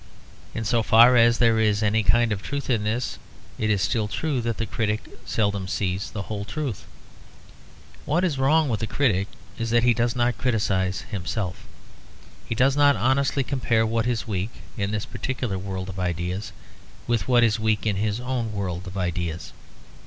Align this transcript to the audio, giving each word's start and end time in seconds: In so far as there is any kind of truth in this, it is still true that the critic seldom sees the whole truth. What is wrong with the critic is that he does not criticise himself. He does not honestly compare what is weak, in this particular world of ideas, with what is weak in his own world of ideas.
In 0.55 0.65
so 0.65 0.81
far 0.81 1.15
as 1.15 1.37
there 1.37 1.59
is 1.59 1.83
any 1.83 2.01
kind 2.01 2.31
of 2.31 2.41
truth 2.41 2.71
in 2.71 2.83
this, 2.83 3.19
it 3.59 3.69
is 3.69 3.83
still 3.83 4.07
true 4.07 4.41
that 4.41 4.57
the 4.57 4.65
critic 4.65 5.03
seldom 5.27 5.67
sees 5.67 6.09
the 6.09 6.23
whole 6.23 6.43
truth. 6.43 6.85
What 8.05 8.23
is 8.23 8.39
wrong 8.39 8.67
with 8.67 8.79
the 8.79 8.87
critic 8.87 9.27
is 9.59 9.69
that 9.69 9.83
he 9.83 9.93
does 9.93 10.15
not 10.15 10.39
criticise 10.39 11.01
himself. 11.01 11.67
He 12.49 12.55
does 12.55 12.75
not 12.75 12.95
honestly 12.95 13.43
compare 13.43 13.85
what 13.85 14.07
is 14.07 14.27
weak, 14.27 14.49
in 14.75 14.89
this 14.89 15.05
particular 15.05 15.59
world 15.59 15.87
of 15.87 15.99
ideas, 15.99 16.51
with 17.05 17.27
what 17.27 17.43
is 17.43 17.59
weak 17.59 17.85
in 17.85 17.97
his 17.97 18.19
own 18.19 18.53
world 18.53 18.87
of 18.87 18.97
ideas. 18.97 19.53